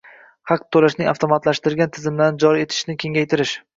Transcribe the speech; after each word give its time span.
haq 0.51 0.63
to‘lashning 0.75 1.11
avtomatlashtirilgan 1.11 1.93
tizimlarini 1.99 2.43
joriy 2.45 2.65
etishni 2.67 2.97
kengaytirish; 3.05 3.59